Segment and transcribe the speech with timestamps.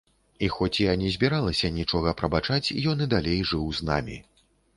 [0.45, 4.19] І хоць я не збіралася нічога прабачаць, ён і далей жыў з намі.